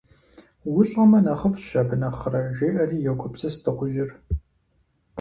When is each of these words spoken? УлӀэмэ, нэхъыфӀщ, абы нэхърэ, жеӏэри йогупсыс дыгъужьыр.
УлӀэмэ, 0.75 1.19
нэхъыфӀщ, 1.25 1.67
абы 1.81 1.95
нэхърэ, 2.01 2.41
жеӏэри 2.55 2.97
йогупсыс 3.05 3.55
дыгъужьыр. 3.63 4.09